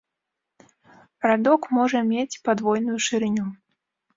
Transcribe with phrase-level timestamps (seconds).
[1.27, 3.45] Радок можа мець падвойную шырыню.